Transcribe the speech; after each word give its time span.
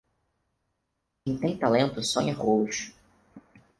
Quem 1.23 1.37
tem 1.37 1.55
talento, 1.55 2.01
sonha 2.03 2.33
rolos. 2.33 2.91